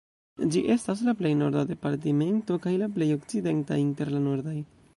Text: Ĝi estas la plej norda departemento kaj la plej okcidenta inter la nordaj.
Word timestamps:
Ĝi 0.53 0.61
estas 0.75 1.01
la 1.09 1.13
plej 1.19 1.33
norda 1.41 1.61
departemento 1.73 2.57
kaj 2.65 2.73
la 2.85 2.87
plej 2.97 3.09
okcidenta 3.17 3.81
inter 3.87 4.15
la 4.15 4.23
nordaj. 4.29 4.57